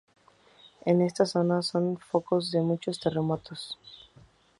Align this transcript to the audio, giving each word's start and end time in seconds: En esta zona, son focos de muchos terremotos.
En 0.83 1.03
esta 1.03 1.27
zona, 1.27 1.61
son 1.61 1.99
focos 1.99 2.49
de 2.49 2.59
muchos 2.63 2.99
terremotos. 2.99 3.77